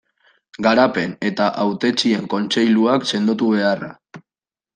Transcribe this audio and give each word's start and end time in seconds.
Garapen 0.67 1.13
eta 1.29 1.49
Hautetsien 1.65 2.25
kontseiluak 2.33 3.07
sendotu 3.13 3.53
beharra. 3.57 3.93